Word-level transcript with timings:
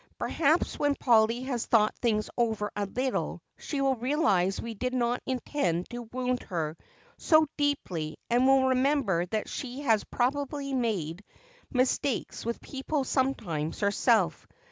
Perhaps 0.17 0.79
when 0.79 0.95
Polly 0.95 1.41
has 1.43 1.67
thought 1.67 1.95
things 1.99 2.27
over 2.35 2.71
a 2.75 2.87
little 2.87 3.43
she 3.55 3.81
will 3.81 3.93
realize 3.97 4.59
we 4.59 4.73
did 4.73 4.95
not 4.95 5.21
intend 5.27 5.91
to 5.91 6.09
wound 6.11 6.41
her 6.41 6.75
so 7.19 7.45
deeply 7.55 8.17
and 8.27 8.47
will 8.47 8.69
remember 8.69 9.27
that 9.27 9.47
she 9.47 9.81
has 9.81 10.03
probably 10.05 10.73
made 10.73 11.23
mistakes 11.71 12.43
with 12.43 12.59
people 12.61 13.03
sometimes 13.03 13.81
herself. 13.81 14.47